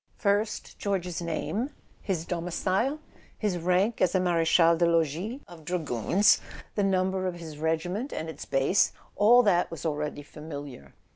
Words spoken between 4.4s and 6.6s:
chal des logis of dragoons,